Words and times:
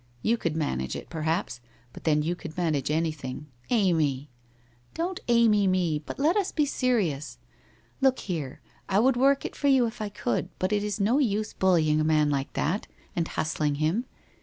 You 0.23 0.35
could 0.35 0.55
man 0.55 0.81
age 0.81 0.95
it, 0.95 1.11
perhaps, 1.11 1.61
but 1.93 2.05
then 2.05 2.23
you 2.23 2.33
could 2.35 2.57
manage 2.57 2.89
anything— 2.89 3.45
Amy!'' 3.69 4.31
Don't 4.95 5.19
Amy 5.27 5.67
me, 5.67 5.99
but 5.99 6.17
let 6.17 6.35
us 6.35 6.51
be 6.51 6.65
serious. 6.65 7.37
Look 8.01 8.21
here, 8.21 8.61
I 8.89 8.97
would 8.97 9.15
work 9.15 9.45
it 9.45 9.55
for 9.55 9.67
you 9.67 9.85
if 9.85 10.01
I 10.01 10.09
could, 10.09 10.49
but 10.57 10.73
it 10.73 10.83
is 10.83 10.99
no 10.99 11.19
use 11.19 11.53
bully 11.53 11.87
ing 11.87 12.01
a 12.01 12.03
man 12.03 12.31
like 12.31 12.51
that, 12.53 12.87
and 13.15 13.27
hustling 13.27 13.75
him. 13.75 14.05